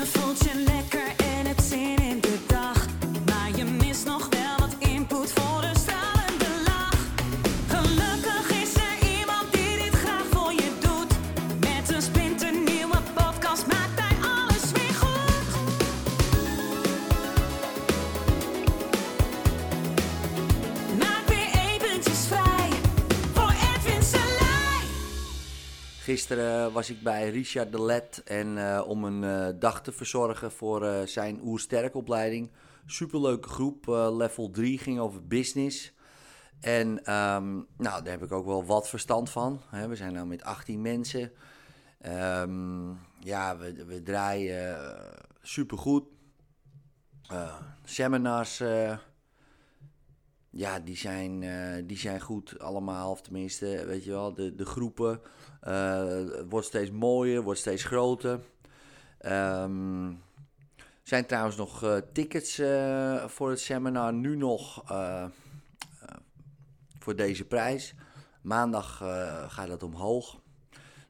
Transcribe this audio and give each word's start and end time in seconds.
Je 0.00 0.06
voelt 0.06 0.99
Gisteren 26.10 26.72
was 26.72 26.90
ik 26.90 27.02
bij 27.02 27.30
Richard 27.30 27.72
de 27.72 27.82
Let 27.82 28.22
en 28.24 28.58
eh, 28.58 28.82
om 28.86 29.04
een 29.04 29.24
eh, 29.24 29.60
dag 29.60 29.82
te 29.82 29.92
verzorgen 29.92 30.52
voor 30.52 30.84
eh, 30.84 31.06
zijn 31.06 31.40
oersterkopleiding. 31.42 32.50
Superleuke 32.86 33.48
groep, 33.48 33.86
level 34.16 34.50
3, 34.50 34.78
ging 34.78 34.98
over 34.98 35.26
business. 35.26 35.92
En 36.60 37.04
ehm, 37.04 37.54
nou, 37.76 38.02
daar 38.02 38.10
heb 38.10 38.22
ik 38.22 38.32
ook 38.32 38.46
wel 38.46 38.64
wat 38.64 38.88
verstand 38.88 39.30
van. 39.30 39.60
Hè. 39.68 39.88
We 39.88 39.96
zijn 39.96 40.12
nu 40.12 40.24
met 40.24 40.44
18 40.44 40.80
mensen. 40.80 41.32
Ehm, 42.00 42.88
ja, 43.18 43.56
we, 43.56 43.84
we 43.84 44.02
draaien 44.02 44.78
uh, 44.78 44.96
supergoed. 45.42 46.04
Seminars, 47.84 48.62
ja, 50.50 50.80
die 50.80 50.96
zijn, 50.96 51.42
eh, 51.42 51.82
die 51.86 51.98
zijn 51.98 52.20
goed 52.20 52.58
allemaal. 52.58 53.10
Of 53.10 53.20
tenminste, 53.20 53.84
weet 53.86 54.04
je 54.04 54.10
wel, 54.10 54.34
de, 54.34 54.54
de 54.54 54.64
groepen. 54.64 55.20
het 55.60 56.48
wordt 56.48 56.66
steeds 56.66 56.90
mooier, 56.90 57.42
wordt 57.42 57.60
steeds 57.60 57.84
groter. 57.84 58.40
Er 59.18 59.68
zijn 61.02 61.26
trouwens 61.26 61.56
nog 61.56 61.82
eh, 61.82 61.96
tickets 62.12 62.62
voor 63.26 63.50
het 63.50 63.60
seminar 63.60 64.12
nu 64.12 64.36
nog 64.36 64.84
voor 66.98 67.16
deze 67.16 67.44
prijs. 67.44 67.94
Maandag 68.42 68.96
gaat 69.48 69.68
dat 69.68 69.82
omhoog. 69.82 70.40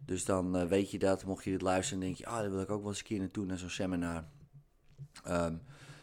Dus 0.05 0.25
dan 0.25 0.69
weet 0.69 0.91
je 0.91 0.99
dat, 0.99 1.25
mocht 1.25 1.45
je 1.45 1.51
dit 1.51 1.63
luisteren, 1.63 2.01
denk 2.01 2.17
je, 2.17 2.27
ah, 2.27 2.41
daar 2.41 2.51
wil 2.51 2.61
ik 2.61 2.71
ook 2.71 2.81
wel 2.81 2.89
eens 2.89 2.99
een 2.99 3.05
keer 3.05 3.19
naartoe, 3.19 3.47
naar 3.47 3.59
zo'n 3.59 3.71
seminar. 3.71 4.25
Ehm, 5.25 5.57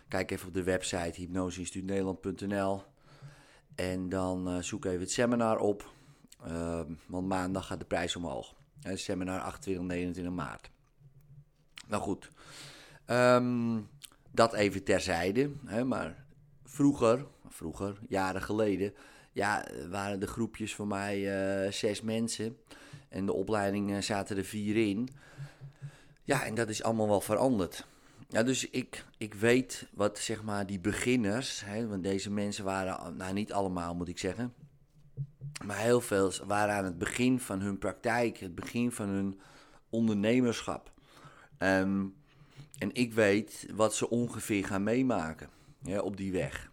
kijk 0.07 0.31
even 0.31 0.47
op 0.47 0.53
de 0.53 0.63
website 0.63 1.19
hypnoseinstituutnederland.nl 1.21 2.83
en 3.77 4.09
dan 4.09 4.47
eh, 4.47 4.61
zoek 4.61 4.85
even 4.85 4.99
het 4.99 5.11
seminar 5.11 5.57
op, 5.57 5.95
Ehm, 6.43 6.93
want 7.07 7.27
maandag 7.27 7.67
gaat 7.67 7.79
de 7.79 7.85
prijs 7.85 8.15
omhoog. 8.15 8.53
Het 8.81 8.99
seminar 8.99 9.39
28 9.39 9.81
en 9.83 9.87
29 9.87 10.33
maart. 10.33 10.69
Nou 11.87 12.01
goed, 12.01 12.29
Ehm, 13.05 13.79
dat 14.31 14.53
even 14.53 14.83
terzijde. 14.83 15.51
Hè, 15.65 15.83
maar 15.83 16.25
vroeger, 16.63 17.25
vroeger, 17.49 17.99
jaren 18.07 18.41
geleden, 18.41 18.93
ja, 19.31 19.67
waren 19.89 20.19
de 20.19 20.27
groepjes 20.27 20.75
voor 20.75 20.87
mij 20.87 21.15
eh, 21.65 21.71
zes 21.71 22.01
mensen. 22.01 22.57
En 23.09 23.25
de 23.25 23.33
opleiding 23.33 24.03
zaten 24.03 24.37
er 24.37 24.43
vier 24.43 24.89
in. 24.89 25.09
Ja, 26.23 26.45
en 26.45 26.55
dat 26.55 26.69
is 26.69 26.83
allemaal 26.83 27.07
wel 27.07 27.21
veranderd. 27.21 27.87
Ja, 28.29 28.43
dus 28.43 28.69
ik, 28.69 29.05
ik 29.17 29.33
weet 29.33 29.87
wat 29.93 30.19
zeg 30.19 30.43
maar 30.43 30.65
die 30.65 30.79
beginners, 30.79 31.61
hè, 31.65 31.87
want 31.87 32.03
deze 32.03 32.31
mensen 32.31 32.63
waren, 32.63 33.17
nou 33.17 33.33
niet 33.33 33.53
allemaal 33.53 33.95
moet 33.95 34.07
ik 34.07 34.17
zeggen, 34.17 34.53
maar 35.65 35.77
heel 35.77 36.01
veel 36.01 36.31
waren 36.45 36.75
aan 36.75 36.85
het 36.85 36.97
begin 36.97 37.39
van 37.39 37.61
hun 37.61 37.77
praktijk, 37.77 38.37
het 38.37 38.55
begin 38.55 38.91
van 38.91 39.09
hun 39.09 39.39
ondernemerschap. 39.89 40.91
Ehm, 41.57 42.05
en 42.77 42.93
ik 42.93 43.13
weet 43.13 43.67
wat 43.75 43.95
ze 43.95 44.09
ongeveer 44.09 44.65
gaan 44.65 44.83
meemaken 44.83 45.49
op 46.01 46.17
die 46.17 46.31
weg. 46.31 46.71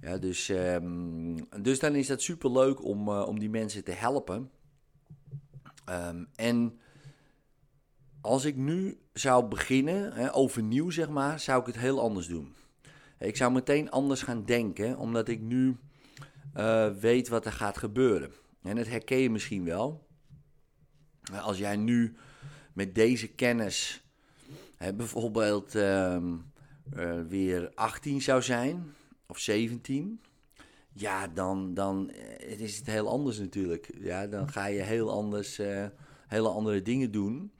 Ja, 0.00 0.18
dus, 0.18 0.48
ehm, 0.48 1.36
dus 1.62 1.78
dan 1.78 1.94
is 1.94 2.06
dat 2.06 2.22
super 2.22 2.50
leuk 2.50 2.84
om, 2.84 3.08
eh, 3.08 3.26
om 3.26 3.38
die 3.38 3.50
mensen 3.50 3.84
te 3.84 3.92
helpen. 3.92 4.50
Ehm, 5.84 6.24
en 6.34 6.78
als 8.24 8.44
ik 8.44 8.56
nu 8.56 8.98
zou 9.12 9.44
beginnen, 9.44 10.12
hè, 10.12 10.34
overnieuw 10.34 10.90
zeg 10.90 11.08
maar, 11.08 11.40
zou 11.40 11.60
ik 11.60 11.66
het 11.66 11.78
heel 11.78 12.00
anders 12.00 12.26
doen. 12.26 12.54
Ik 13.18 13.36
zou 13.36 13.52
meteen 13.52 13.90
anders 13.90 14.22
gaan 14.22 14.44
denken, 14.44 14.98
omdat 14.98 15.28
ik 15.28 15.40
nu 15.40 15.76
eh, 16.52 16.90
weet 16.90 17.28
wat 17.28 17.46
er 17.46 17.52
gaat 17.52 17.78
gebeuren. 17.78 18.30
En 18.62 18.76
dat 18.76 18.86
herken 18.86 19.18
je 19.18 19.30
misschien 19.30 19.64
wel. 19.64 20.06
Als 21.42 21.58
jij 21.58 21.76
nu 21.76 22.16
met 22.72 22.94
deze 22.94 23.28
kennis 23.28 24.04
hè, 24.76 24.94
bijvoorbeeld 24.94 25.74
ehm, 25.74 26.34
eh, 26.92 27.20
weer 27.28 27.70
18 27.74 28.22
zou 28.22 28.42
zijn, 28.42 28.94
of 29.26 29.38
17, 29.38 30.20
ja, 30.92 31.28
dan, 31.28 31.74
dan 31.74 32.10
eh, 32.10 32.60
is 32.60 32.76
het 32.76 32.86
heel 32.86 33.08
anders 33.08 33.38
natuurlijk. 33.38 33.90
Ja, 33.98 34.26
dan 34.26 34.48
ga 34.48 34.66
je 34.66 34.82
heel 34.82 35.10
anders, 35.10 35.60
hele 36.26 36.48
andere 36.48 36.82
dingen 36.82 37.10
doen. 37.10 37.52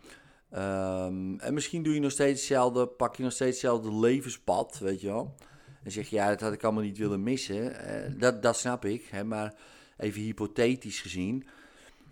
Ehm, 0.55 1.39
en 1.39 1.55
misschien 1.55 1.83
doe 1.83 1.95
je 1.95 2.01
nog 2.01 2.11
steeds 2.11 2.41
hetzelfde, 2.41 2.87
pak 2.87 3.17
je 3.17 3.23
nog 3.23 3.33
steeds 3.33 3.51
hetzelfde 3.51 3.95
levenspad, 3.95 4.79
weet 4.79 5.01
je 5.01 5.07
wel. 5.07 5.35
En 5.83 5.91
zeg 5.91 6.09
je, 6.09 6.17
ja, 6.17 6.29
dat 6.29 6.41
had 6.41 6.53
ik 6.53 6.65
allemaal 6.65 6.83
niet 6.83 6.99
willen 6.99 7.23
missen. 7.23 7.79
Eh, 7.79 8.13
dat, 8.19 8.43
dat 8.43 8.57
snap 8.59 8.85
ik, 8.85 9.05
hè, 9.05 9.25
maar 9.25 9.55
even 9.97 10.21
hypothetisch 10.21 11.01
gezien, 11.01 11.47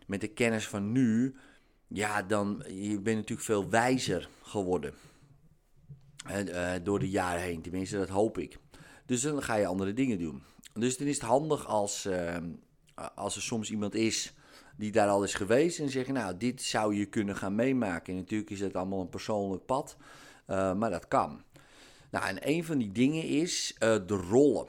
met 0.07 0.21
de 0.21 0.29
kennis 0.29 0.69
van 0.69 0.93
nu, 0.93 1.37
ja, 1.89 2.23
dan, 2.23 2.65
je 2.69 3.01
bent 3.01 3.17
natuurlijk 3.17 3.47
veel 3.47 3.71
wijzer 3.71 4.29
geworden. 4.43 4.95
Eh, 6.27 6.73
door 6.83 6.99
de 6.99 7.11
jaren 7.11 7.43
heen, 7.43 7.63
tenminste, 7.63 7.99
dat 7.99 8.09
hoop 8.09 8.39
ik. 8.39 8.59
Dus 9.07 9.23
dan 9.23 9.43
ga 9.43 9.55
je 9.55 9.67
andere 9.67 9.93
dingen 9.93 10.19
doen. 10.19 10.43
Dus 10.75 10.97
dan 10.97 11.07
is 11.07 11.15
het 11.15 11.27
handig 11.27 11.67
als, 11.67 12.05
eh, 12.05 12.37
als 13.15 13.37
er 13.37 13.43
soms 13.43 13.71
iemand 13.71 13.95
is 13.95 14.35
die 14.77 14.93
daar 14.93 15.09
al 15.09 15.23
is 15.23 15.35
geweest 15.35 15.79
en 15.79 15.91
zeggen, 15.91 16.15
nou, 16.15 16.37
dit 16.37 16.63
zou 16.63 16.95
je 16.95 17.07
kunnen 17.07 17.37
gaan 17.37 17.55
meemaken. 17.55 18.13
En 18.13 18.19
natuurlijk 18.19 18.51
is 18.51 18.61
het 18.61 18.77
allemaal 18.77 19.01
een 19.01 19.09
persoonlijk 19.09 19.67
pad, 19.67 19.97
eh, 20.47 20.75
maar 20.75 20.91
dat 20.91 21.09
kan. 21.09 21.43
Nou, 22.11 22.27
en 22.27 22.49
een 22.49 22.65
van 22.65 22.79
die 22.79 22.93
dingen 22.93 23.25
is 23.25 23.75
eh, 23.79 23.97
de 24.07 24.17
rollen. 24.17 24.67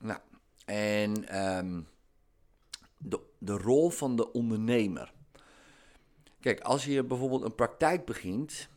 Nou, 0.00 0.20
en 0.64 1.28
ehm, 1.28 1.80
de, 2.98 3.20
de 3.38 3.56
rol 3.56 3.90
van 3.90 4.16
de 4.16 4.32
ondernemer. 4.32 5.12
Kijk, 6.40 6.60
als 6.60 6.84
je 6.84 7.04
bijvoorbeeld 7.04 7.42
een 7.42 7.54
praktijk 7.54 8.04
begint, 8.04 8.68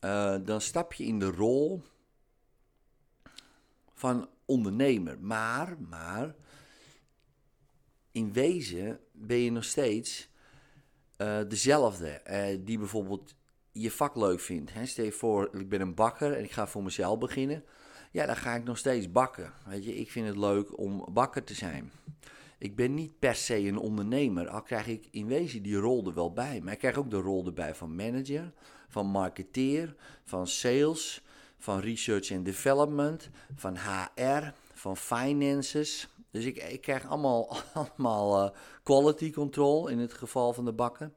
eh, 0.00 0.36
dan 0.44 0.60
stap 0.60 0.92
je 0.92 1.04
in 1.04 1.18
de 1.18 1.30
rol 1.30 1.82
van 3.94 4.28
ondernemer. 4.44 5.18
Maar, 5.20 5.76
maar, 5.88 6.34
in 8.18 8.32
wezen 8.32 9.00
ben 9.12 9.38
je 9.38 9.52
nog 9.52 9.64
steeds 9.64 10.28
eh, 11.16 11.38
dezelfde. 11.48 12.08
eh, 12.08 12.58
die 12.60 12.78
bijvoorbeeld 12.78 13.34
je 13.72 13.90
vak 13.90 14.16
leuk 14.16 14.40
vindt. 14.40 14.72
Hè? 14.72 14.86
Stel 14.86 15.04
je 15.04 15.12
voor, 15.12 15.50
ik 15.52 15.68
ben 15.68 15.80
een 15.80 15.94
bakker 15.94 16.32
en 16.32 16.44
ik 16.44 16.50
ga 16.50 16.66
voor 16.66 16.82
mezelf 16.82 17.18
beginnen. 17.18 17.64
Ja, 18.12 18.26
dan 18.26 18.36
ga 18.36 18.54
ik 18.54 18.64
nog 18.64 18.78
steeds 18.78 19.12
bakken. 19.12 19.52
Weet 19.66 19.84
je, 19.84 19.94
ik 19.94 20.10
vind 20.10 20.26
het 20.26 20.36
leuk 20.36 20.78
om 20.78 21.06
bakker 21.12 21.44
te 21.44 21.54
zijn. 21.54 21.92
Ik 22.58 22.76
ben 22.76 22.94
niet 22.94 23.18
per 23.18 23.34
se 23.34 23.58
een 23.58 23.78
ondernemer, 23.78 24.48
al 24.48 24.62
krijg 24.62 24.86
ik 24.86 25.08
in 25.10 25.26
wezen 25.26 25.62
die 25.62 25.76
rol 25.76 26.06
er 26.06 26.14
wel 26.14 26.32
bij. 26.32 26.60
Maar 26.60 26.72
ik 26.72 26.78
krijg 26.78 26.96
ook 26.96 27.10
de 27.10 27.20
rol 27.20 27.46
erbij 27.46 27.74
van 27.74 27.96
manager, 27.96 28.52
van 28.88 29.06
marketeer, 29.06 29.94
van 30.24 30.46
sales, 30.46 31.22
van 31.58 31.80
research 31.80 32.32
and 32.32 32.44
development, 32.44 33.30
van 33.54 33.76
HR, 33.76 34.52
van 34.74 34.96
finances. 34.96 36.08
Dus 36.30 36.44
ik, 36.44 36.56
ik 36.56 36.80
krijg 36.80 37.06
allemaal, 37.06 37.56
allemaal 37.74 38.44
eh, 38.44 38.58
quality 38.82 39.32
control 39.32 39.88
in 39.88 39.98
het 39.98 40.12
geval 40.12 40.52
van 40.52 40.64
de 40.64 40.72
bakken. 40.72 41.14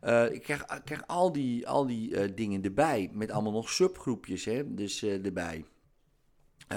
Eh, 0.00 0.32
ik, 0.32 0.42
krijg, 0.42 0.64
krijg 0.84 1.06
al 1.06 1.32
die, 1.32 1.68
al 1.68 1.86
die 1.86 2.16
eh, 2.16 2.30
dingen 2.34 2.62
erbij, 2.62 3.10
met 3.12 3.30
allemaal 3.30 3.52
nog 3.52 3.70
subgroepjes 3.70 4.44
hè, 4.44 4.74
dus, 4.74 5.02
erbij. 5.02 5.64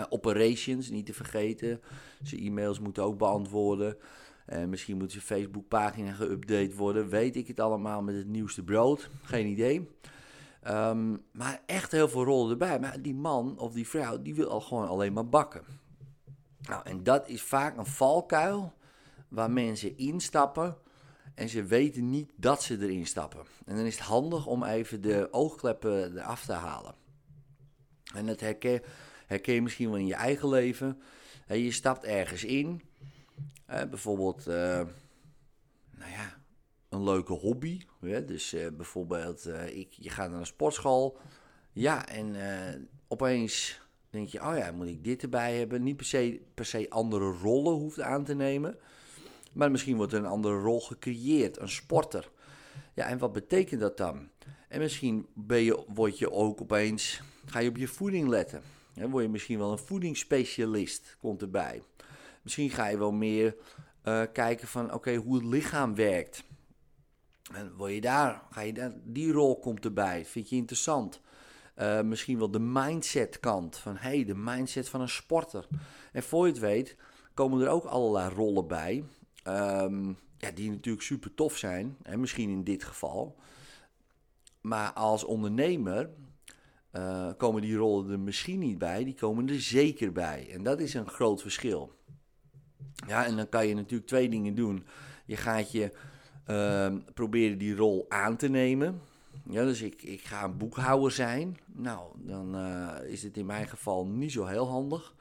Operations, 0.10 0.90
niet 0.90 1.06
te 1.06 1.14
vergeten. 1.14 1.82
Zijn 2.24 2.42
e-mails 2.42 2.80
moeten 2.80 3.04
ook 3.04 3.18
beantwoorden. 3.18 3.98
Misschien 4.68 4.98
moet 4.98 5.12
zijn 5.12 5.24
Facebookpagina 5.24 6.14
geüpdate 6.14 6.76
worden. 6.76 7.10
Weet 7.10 7.36
ik 7.36 7.48
het 7.48 7.60
allemaal 7.60 8.02
met 8.02 8.16
het 8.16 8.28
nieuwste 8.28 8.64
brood? 8.64 9.10
Geen 9.22 9.48
idee. 9.48 9.90
Ehm, 10.62 11.18
maar 11.32 11.62
echt 11.66 11.92
heel 11.92 12.10
veel 12.10 12.24
rollen 12.24 12.52
erbij. 12.52 12.80
Maar 12.80 13.02
die 13.02 13.16
man 13.16 13.60
of 13.60 13.74
die 13.74 13.88
vrouw, 13.88 14.22
die 14.22 14.36
wil 14.36 14.50
al 14.50 14.62
gewoon 14.62 14.88
alleen 14.88 15.14
maar 15.14 15.30
bakken. 15.30 15.62
Nou, 16.68 16.82
en 16.86 17.04
dat 17.04 17.28
is 17.28 17.42
vaak 17.42 17.78
een 17.78 17.86
valkuil 17.86 18.74
waar 19.28 19.52
mensen 19.52 19.98
instappen 19.98 20.78
en 21.36 21.50
ze 21.50 21.64
weten 21.64 22.10
niet 22.10 22.32
dat 22.36 22.64
ze 22.64 22.78
erin 22.80 23.06
stappen. 23.06 23.46
En 23.66 23.76
dan 23.76 23.86
is 23.86 23.98
het 23.98 24.06
handig 24.06 24.46
om 24.46 24.64
even 24.64 25.02
de 25.02 25.28
oogkleppen 25.32 26.18
eraf 26.18 26.46
te 26.46 26.54
halen. 26.54 26.96
En 28.14 28.26
dat 28.26 28.40
herken, 28.40 28.82
herken 29.28 29.54
je 29.54 29.62
misschien 29.62 29.90
wel 29.90 30.00
in 30.00 30.08
je 30.08 30.16
eigen 30.16 30.50
leven. 30.50 31.02
Hè, 31.46 31.56
je 31.56 31.72
stapt 31.72 32.04
ergens 32.04 32.44
in, 32.44 32.82
bijvoorbeeld, 33.66 34.48
eh, 34.48 34.82
nou 35.92 36.12
ja, 36.12 36.38
een 36.90 37.04
leuke 37.04 37.34
hobby. 37.34 37.82
Dus 38.26 38.54
eh, 38.54 38.68
bijvoorbeeld, 38.72 39.46
eh, 39.46 39.78
ik, 39.78 39.92
je 39.92 40.10
gaat 40.10 40.30
naar 40.30 40.40
een 40.40 40.46
sportschool. 40.46 41.18
Ja, 41.72 42.08
en 42.08 42.36
opeens 43.08 43.82
denk 44.16 44.28
je, 44.28 44.42
oh 44.42 44.58
ja, 44.58 44.72
moet 44.72 44.88
ik 44.88 45.04
dit 45.04 45.24
erbij 45.24 45.58
hebben? 45.58 45.84
Niet 45.84 45.98
per 45.98 46.06
se, 46.06 46.42
per 46.54 46.66
se 46.66 46.90
andere 46.90 47.32
rollen 47.32 47.74
hoeft 47.74 48.02
aan 48.02 48.24
te 48.24 48.36
nemen. 48.36 48.78
Maar 49.54 49.72
misschien 49.72 49.96
wordt 49.96 50.14
er 50.14 50.20
een 50.20 50.26
andere 50.26 50.60
rol 50.60 50.82
gecreëerd, 50.82 51.60
een 51.60 51.70
sporter. 51.70 52.32
Ja, 52.94 53.08
en 53.08 53.18
wat 53.18 53.32
betekent 53.32 53.82
dat 53.82 53.98
dan? 53.98 54.30
En 54.68 54.80
misschien 54.80 55.28
ben 55.34 55.62
je, 55.62 55.84
word 55.88 56.18
je 56.18 56.32
ook 56.32 56.62
opeens, 56.62 57.22
ga 57.46 57.60
je 57.60 57.70
op 57.70 57.78
je 57.78 57.88
voeding 57.88 58.28
letten. 58.28 58.62
Dan 58.94 59.10
word 59.10 59.24
je 59.24 59.30
misschien 59.30 59.58
wel 59.58 59.72
een 59.72 59.78
voedingsspecialist, 59.78 61.18
komt 61.20 61.42
erbij. 61.42 61.84
Misschien 62.42 62.70
ga 62.70 62.88
je 62.88 62.98
wel 62.98 63.12
meer 63.12 63.56
eh, 64.02 64.22
kijken 64.34 64.68
van, 64.68 64.94
oké, 64.94 65.16
hoe 65.16 65.36
het 65.36 65.46
lichaam 65.46 65.96
werkt. 65.96 66.44
En 67.54 67.76
word 67.76 67.94
je 67.94 68.02
daar, 68.02 68.44
ga 68.52 68.62
je 68.62 68.74
daar, 68.74 68.94
die 69.04 69.32
rol 69.32 69.60
komt 69.60 69.86
erbij, 69.86 70.26
vind 70.26 70.50
je 70.50 70.56
interessant. 70.56 71.22
Uh, 71.76 72.02
misschien 72.02 72.38
wel 72.38 72.52
de 72.52 72.60
mindset 72.60 73.40
kant, 73.40 73.78
van 73.78 73.96
hey, 73.98 74.26
de 74.26 74.36
mindset 74.36 74.90
van 74.90 75.02
een 75.02 75.10
sporter. 75.10 75.68
En 76.12 76.24
voor 76.24 76.46
je 76.46 76.52
het 76.52 76.62
weet, 76.62 76.96
komen 77.34 77.62
er 77.62 77.70
ook 77.70 77.86
allerlei 77.86 78.34
rollen 78.34 78.68
bij, 78.68 79.04
um, 79.48 80.18
ja, 80.38 80.52
die 80.52 80.70
natuurlijk 80.70 81.06
super 81.06 81.34
tof 81.34 81.58
zijn, 81.58 81.98
en 82.02 82.20
misschien 82.20 82.50
in 82.50 82.64
dit 82.64 82.84
geval. 82.84 83.40
Maar 84.62 84.94
als 84.94 85.24
ondernemer 85.24 86.10
uh, 86.92 87.32
komen 87.38 87.62
die 87.62 87.76
rollen 87.76 88.12
er 88.12 88.20
misschien 88.20 88.60
niet 88.60 88.78
bij, 88.78 89.04
die 89.04 89.14
komen 89.14 89.50
er 89.50 89.62
zeker 89.62 90.12
bij. 90.12 90.50
En 90.52 90.64
dat 90.64 90.80
is 90.80 90.94
een 90.94 91.10
groot 91.10 91.42
verschil. 91.42 91.94
Ja, 93.08 93.26
en 93.26 93.36
dan 93.36 93.50
kan 93.50 93.68
je 93.68 93.76
natuurlijk 93.76 94.10
twee 94.10 94.30
dingen 94.30 94.56
doen. 94.56 94.86
Je 95.26 95.38
gaat 95.38 95.72
je 95.72 95.92
uh, 96.48 96.96
proberen 97.14 97.58
die 97.58 97.76
rol 97.76 98.06
aan 98.10 98.36
te 98.36 98.48
nemen. 98.48 99.02
Ja, 99.50 99.64
dus 99.64 99.82
ik, 99.82 100.04
ik 100.04 100.22
ga 100.22 100.44
een 100.44 100.58
boekhouder 100.58 101.12
zijn. 101.12 101.58
Nou, 101.66 102.12
dan 102.16 102.56
uh, 102.56 102.92
is 103.04 103.24
het 103.24 103.38
in 103.38 103.46
mijn 103.46 103.68
geval 103.68 104.08
niet 104.08 104.32
zo 104.32 104.46
heel 104.46 104.68
handig. 104.68 105.16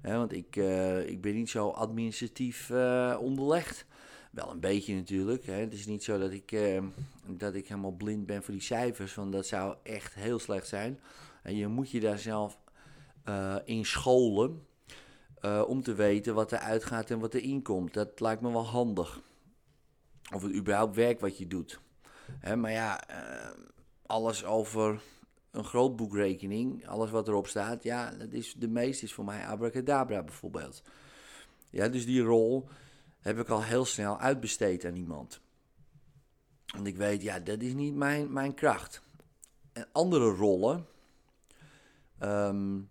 Hè, 0.00 0.16
want 0.16 0.32
ik, 0.32 0.56
uh, 0.56 1.08
ik 1.08 1.20
ben 1.20 1.34
niet 1.34 1.50
zo 1.50 1.68
administratief 1.68 2.68
uh, 2.68 3.16
onderlegd. 3.20 3.86
Wel 4.30 4.50
een 4.50 4.60
beetje 4.60 4.94
natuurlijk. 4.94 5.46
Hè. 5.46 5.52
Het 5.52 5.72
is 5.72 5.86
niet 5.86 6.04
zo 6.04 6.18
dat 6.18 6.30
ik, 6.30 6.58
dat 7.26 7.54
ik 7.54 7.68
helemaal 7.68 7.92
blind 7.92 8.26
ben 8.26 8.42
voor 8.42 8.54
die 8.54 8.62
cijfers. 8.62 9.14
Want 9.14 9.32
dat 9.32 9.46
zou 9.46 9.76
echt 9.82 10.14
heel 10.14 10.38
slecht 10.38 10.68
zijn. 10.68 11.00
En 11.42 11.56
je 11.56 11.66
moet 11.66 11.90
je 11.90 12.00
daar 12.00 12.18
zelf 12.18 12.58
in 13.64 13.84
scholen. 13.84 14.66
om 15.66 15.82
te 15.82 15.94
weten 15.94 16.34
wat 16.34 16.52
er 16.52 16.58
uitgaat 16.58 17.10
en 17.10 17.18
wat 17.18 17.34
er 17.34 17.42
inkomt. 17.42 17.94
Dat 17.94 18.20
lijkt 18.20 18.42
me 18.42 18.50
wel 18.50 18.66
handig. 18.66 19.20
Of 20.34 20.42
het 20.42 20.54
überhaupt 20.54 20.96
werkt 20.96 21.20
wat 21.20 21.38
je 21.38 21.46
doet. 21.46 21.80
Hè, 22.38 22.56
maar 22.56 22.70
ja, 22.72 23.10
uh, 23.10 23.50
alles 24.06 24.44
over 24.44 25.02
een 25.50 25.64
grootboekrekening, 25.64 26.86
alles 26.86 27.10
wat 27.10 27.28
erop 27.28 27.46
staat, 27.46 27.82
ja, 27.82 28.10
dat 28.10 28.32
is, 28.32 28.54
de 28.54 28.68
meeste 28.68 29.04
is 29.04 29.12
voor 29.12 29.24
mij 29.24 29.46
abracadabra 29.46 30.22
bijvoorbeeld. 30.22 30.82
Ja, 31.70 31.88
dus 31.88 32.06
die 32.06 32.22
rol 32.22 32.68
heb 33.20 33.38
ik 33.38 33.48
al 33.48 33.62
heel 33.62 33.84
snel 33.84 34.18
uitbesteed 34.18 34.84
aan 34.84 34.96
iemand. 34.96 35.40
Want 36.66 36.86
ik 36.86 36.96
weet, 36.96 37.22
ja, 37.22 37.38
dat 37.38 37.62
is 37.62 37.72
niet 37.72 37.94
mijn, 37.94 38.32
mijn 38.32 38.54
kracht. 38.54 39.02
En 39.72 39.88
andere 39.92 40.28
rollen, 40.28 40.86
um, 42.22 42.88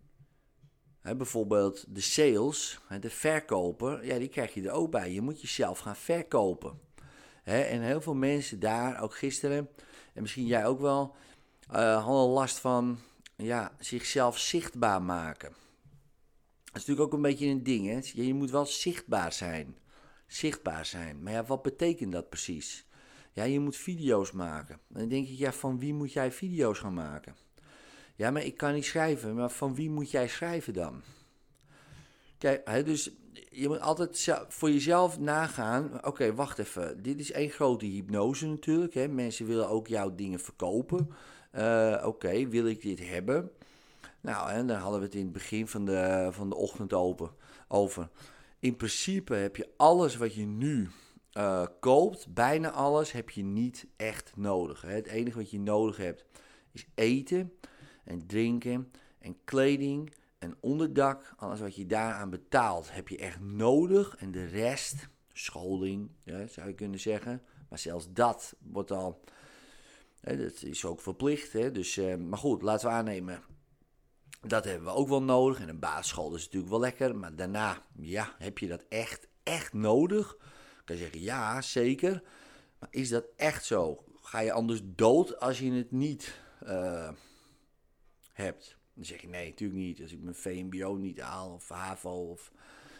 hè, 0.99 1.15
bijvoorbeeld 1.15 1.85
de 1.87 2.01
sales, 2.01 2.79
de 2.99 3.09
verkoper, 3.09 4.05
ja, 4.05 4.17
die 4.17 4.27
krijg 4.27 4.53
je 4.53 4.67
er 4.67 4.71
ook 4.71 4.91
bij. 4.91 5.11
Je 5.11 5.21
moet 5.21 5.41
jezelf 5.41 5.79
gaan 5.79 5.95
verkopen. 5.95 6.79
En 7.49 7.81
heel 7.81 8.01
veel 8.01 8.15
mensen 8.15 8.59
daar, 8.59 9.01
ook 9.01 9.15
gisteren, 9.15 9.69
en 10.13 10.21
misschien 10.21 10.45
jij 10.45 10.65
ook 10.65 10.79
wel, 10.79 11.15
uh, 11.71 12.05
hadden 12.05 12.33
last 12.33 12.59
van 12.59 12.99
ja, 13.35 13.75
zichzelf 13.79 14.37
zichtbaar 14.37 15.01
maken. 15.01 15.49
Dat 16.63 16.81
is 16.81 16.85
natuurlijk 16.87 17.01
ook 17.01 17.13
een 17.13 17.21
beetje 17.21 17.47
een 17.47 17.63
ding. 17.63 17.87
Hè? 17.87 18.23
Je 18.23 18.33
moet 18.33 18.51
wel 18.51 18.65
zichtbaar 18.65 19.33
zijn. 19.33 19.77
Zichtbaar 20.27 20.85
zijn. 20.85 21.23
Maar 21.23 21.33
ja, 21.33 21.43
wat 21.43 21.61
betekent 21.61 22.11
dat 22.11 22.29
precies? 22.29 22.87
Ja, 23.31 23.43
je 23.43 23.59
moet 23.59 23.75
video's 23.75 24.31
maken. 24.31 24.75
En 24.75 24.99
dan 24.99 25.09
denk 25.09 25.27
ik, 25.27 25.37
ja, 25.37 25.53
van 25.53 25.79
wie 25.79 25.93
moet 25.93 26.13
jij 26.13 26.31
video's 26.31 26.79
gaan 26.79 26.93
maken? 26.93 27.35
Ja, 28.15 28.31
maar 28.31 28.43
ik 28.43 28.57
kan 28.57 28.73
niet 28.73 28.85
schrijven. 28.85 29.35
Maar 29.35 29.49
van 29.49 29.75
wie 29.75 29.89
moet 29.89 30.11
jij 30.11 30.27
schrijven 30.27 30.73
dan? 30.73 31.01
Kijk, 32.39 32.85
dus 32.85 33.11
je 33.49 33.67
moet 33.67 33.79
altijd 33.79 34.35
voor 34.47 34.71
jezelf 34.71 35.19
nagaan. 35.19 36.05
Oké, 36.05 36.33
wacht 36.33 36.59
even. 36.59 37.03
Dit 37.03 37.19
is 37.19 37.31
één 37.31 37.49
grote 37.49 37.85
hypnose 37.85 38.47
natuurlijk. 38.47 38.93
Hè. 38.93 39.07
Mensen 39.07 39.45
willen 39.45 39.69
ook 39.69 39.87
jouw 39.87 40.15
dingen 40.15 40.39
verkopen. 40.39 41.09
Uh, 41.55 42.03
Oké, 42.05 42.47
wil 42.47 42.65
ik 42.65 42.81
dit 42.81 43.07
hebben? 43.07 43.51
Nou, 44.21 44.49
en 44.49 44.67
dan 44.67 44.77
hadden 44.77 44.99
we 44.99 45.05
het 45.05 45.15
in 45.15 45.23
het 45.23 45.31
begin 45.31 45.67
van 45.67 45.85
de, 45.85 46.27
van 46.31 46.49
de 46.49 46.55
ochtend 46.55 46.93
open, 46.93 47.31
over. 47.67 48.09
In 48.59 48.75
principe 48.75 49.33
heb 49.33 49.55
je 49.55 49.69
alles 49.77 50.15
wat 50.17 50.35
je 50.35 50.45
nu 50.45 50.89
uh, 51.33 51.65
koopt, 51.79 52.33
bijna 52.33 52.71
alles, 52.71 53.11
heb 53.11 53.29
je 53.29 53.43
niet 53.43 53.87
echt 53.95 54.31
nodig. 54.35 54.81
Hè. 54.81 54.89
Het 54.93 55.07
enige 55.07 55.37
wat 55.37 55.51
je 55.51 55.59
nodig 55.59 55.97
hebt 55.97 56.25
is 56.71 56.87
eten 56.95 57.53
en 58.03 58.27
drinken 58.27 58.91
en 59.19 59.37
kleding 59.43 60.13
en 60.39 60.57
onderdak, 60.59 61.33
alles 61.37 61.59
wat 61.59 61.75
je 61.75 61.85
daaraan 61.85 62.29
betaalt, 62.29 62.91
heb 62.91 63.07
je 63.07 63.17
echt 63.17 63.39
nodig. 63.39 64.15
En 64.15 64.31
de 64.31 64.45
rest, 64.45 65.07
scholing, 65.33 66.11
zou 66.47 66.67
je 66.67 66.73
kunnen 66.73 66.99
zeggen. 66.99 67.41
Maar 67.69 67.79
zelfs 67.79 68.13
dat 68.13 68.55
wordt 68.59 68.91
al, 68.91 69.23
hè, 70.19 70.37
dat 70.37 70.63
is 70.63 70.85
ook 70.85 71.01
verplicht. 71.01 71.53
Hè, 71.53 71.71
dus, 71.71 71.97
uh, 71.97 72.15
maar 72.15 72.39
goed, 72.39 72.61
laten 72.61 72.87
we 72.87 72.93
aannemen, 72.93 73.43
dat 74.41 74.65
hebben 74.65 74.87
we 74.87 74.93
ook 74.93 75.09
wel 75.09 75.23
nodig. 75.23 75.59
En 75.59 75.69
een 75.69 75.79
basisschool 75.79 76.35
is 76.35 76.43
natuurlijk 76.43 76.71
wel 76.71 76.79
lekker. 76.79 77.15
Maar 77.15 77.35
daarna, 77.35 77.85
ja, 77.95 78.35
heb 78.37 78.57
je 78.57 78.67
dat 78.67 78.85
echt, 78.89 79.27
echt 79.43 79.73
nodig? 79.73 80.37
Kan 80.85 80.95
je 80.95 81.01
zeggen, 81.01 81.21
ja, 81.21 81.61
zeker. 81.61 82.23
Maar 82.79 82.89
is 82.91 83.09
dat 83.09 83.25
echt 83.35 83.65
zo? 83.65 84.03
Ga 84.21 84.39
je 84.39 84.51
anders 84.51 84.81
dood 84.83 85.39
als 85.39 85.59
je 85.59 85.71
het 85.71 85.91
niet 85.91 86.41
uh, 86.63 87.11
hebt? 88.31 88.78
Dan 88.99 89.07
zeg 89.07 89.21
je 89.21 89.27
nee, 89.27 89.49
natuurlijk 89.49 89.79
niet. 89.79 90.01
Als 90.01 90.11
ik 90.11 90.21
mijn 90.21 90.35
VMBO 90.35 90.95
niet 90.95 91.19
haal, 91.19 91.53
of 91.53 91.69
HAVO 91.69 92.29
of, 92.29 92.51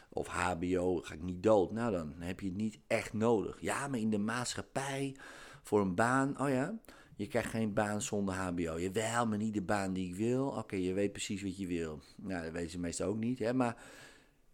of 0.10 0.28
HBO, 0.28 1.02
ga 1.02 1.14
ik 1.14 1.22
niet 1.22 1.44
dood. 1.44 1.72
Nou, 1.72 1.92
dan 1.92 2.14
heb 2.18 2.40
je 2.40 2.48
het 2.48 2.56
niet 2.56 2.80
echt 2.88 3.14
nodig. 3.14 3.62
Ja, 3.62 3.88
maar 3.88 4.00
in 4.00 4.10
de 4.10 4.18
maatschappij, 4.18 5.16
voor 5.64 5.82
een 5.82 5.96
baan, 5.96 6.40
oh 6.42 6.50
ja, 6.50 6.80
je 7.16 7.28
krijgt 7.28 7.50
geen 7.50 7.74
baan 7.74 8.02
zonder 8.02 8.36
HBO. 8.36 8.80
Jawel, 8.80 9.28
maar 9.28 9.38
niet 9.38 9.54
de 9.54 9.62
baan 9.62 9.94
die 9.94 10.08
ik 10.08 10.16
wil. 10.16 10.48
Oké, 10.48 10.76
je 10.76 10.94
weet 10.94 11.12
precies 11.12 11.42
wat 11.42 11.58
je 11.58 11.68
wil. 11.68 12.02
Nou, 12.16 12.44
dat 12.44 12.52
weten 12.52 12.72
ze 12.72 12.80
meestal 12.80 13.08
ook 13.08 13.18
niet. 13.18 13.40
Hè? 13.40 13.54
Maar 13.54 13.78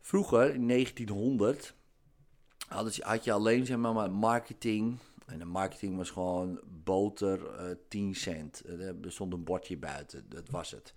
vroeger, 0.01 0.53
in 0.53 0.67
1900, 0.67 1.75
had 2.99 3.23
je 3.23 3.31
alleen 3.31 3.65
zeg 3.65 3.77
maar, 3.77 4.11
marketing. 4.11 4.97
En 5.25 5.39
de 5.39 5.45
marketing 5.45 5.97
was 5.97 6.09
gewoon 6.09 6.59
boter, 6.83 7.39
uh, 7.41 7.71
eh, 7.71 7.77
10 7.87 8.15
cent. 8.15 8.63
Er 8.79 8.99
bestond 8.99 9.33
een 9.33 9.43
bordje 9.43 9.77
buiten, 9.77 10.25
dat 10.29 10.49
was 10.49 10.71
het. 10.71 10.93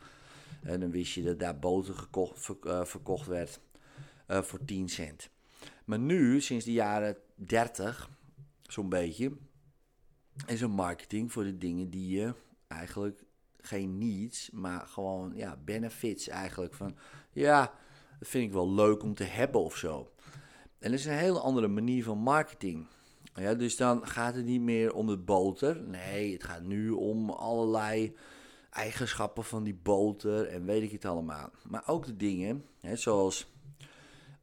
En 0.62 0.80
dan 0.80 0.90
wist 0.90 1.12
je 1.12 1.22
dat 1.22 1.38
daar 1.38 1.58
boter 1.58 1.94
gekocht, 1.94 2.48
uh, 2.64 2.84
verkocht 2.84 3.26
werd 3.26 3.60
uh, 4.28 4.42
voor 4.42 4.64
10 4.64 4.88
cent. 4.88 5.30
Maar 5.84 5.98
nu, 5.98 6.40
sinds 6.40 6.64
de 6.64 6.72
jaren 6.72 7.16
30, 7.34 8.10
zo'n 8.62 8.88
beetje, 8.88 9.32
is 10.46 10.60
er 10.60 10.70
marketing 10.70 11.32
voor 11.32 11.44
de 11.44 11.58
dingen 11.58 11.90
die 11.90 12.16
je 12.16 12.34
eigenlijk 12.66 13.24
geen 13.60 13.98
needs, 13.98 14.50
maar 14.50 14.86
gewoon 14.86 15.32
ja, 15.34 15.58
benefits 15.64 16.28
eigenlijk. 16.28 16.74
Van 16.74 16.96
ja, 17.32 17.72
dat 18.18 18.28
vind 18.28 18.44
ik 18.44 18.52
wel 18.52 18.72
leuk 18.72 19.02
om 19.02 19.14
te 19.14 19.24
hebben 19.24 19.60
of 19.60 19.76
zo. 19.76 20.12
En 20.78 20.90
dat 20.90 20.98
is 20.98 21.06
een 21.06 21.12
hele 21.12 21.40
andere 21.40 21.68
manier 21.68 22.04
van 22.04 22.18
marketing. 22.18 22.86
Ja, 23.34 23.54
dus 23.54 23.76
dan 23.76 24.06
gaat 24.06 24.34
het 24.34 24.44
niet 24.44 24.60
meer 24.60 24.94
om 24.94 25.08
het 25.08 25.24
boter. 25.24 25.82
Nee, 25.82 26.32
het 26.32 26.44
gaat 26.44 26.62
nu 26.62 26.90
om 26.90 27.30
allerlei 27.30 28.16
eigenschappen 28.78 29.44
van 29.44 29.64
die 29.64 29.78
boter 29.82 30.46
en 30.46 30.64
weet 30.64 30.82
ik 30.82 30.90
het 30.90 31.04
allemaal. 31.04 31.50
Maar 31.68 31.82
ook 31.86 32.06
de 32.06 32.16
dingen, 32.16 32.64
hè, 32.80 32.96
zoals 32.96 33.52